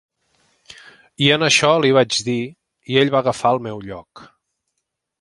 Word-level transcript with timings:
I 1.25 1.29
en 1.35 1.45
això 1.49 1.69
li 1.85 1.93
vaig 1.97 2.19
dir, 2.31 2.37
i 2.95 3.01
ell 3.05 3.15
va 3.17 3.23
agafar 3.25 3.55
el 3.57 3.65
meu 3.71 3.89
lloc. 3.91 4.29